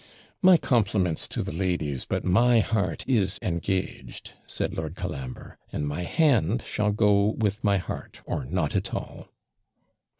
'My 0.41 0.57
compliments 0.57 1.27
to 1.27 1.43
the 1.43 1.51
ladies, 1.51 2.05
but 2.05 2.25
my 2.25 2.59
heart 2.59 3.07
is 3.07 3.37
engaged,' 3.43 4.33
said 4.47 4.75
Lord 4.75 4.95
Colambre; 4.95 5.59
'and 5.71 5.87
my 5.87 6.01
hand 6.01 6.63
shall 6.65 6.91
go 6.91 7.35
with 7.37 7.63
my 7.63 7.77
heart, 7.77 8.19
or 8.25 8.43
not 8.43 8.75
at 8.75 8.95
all.' 8.95 9.29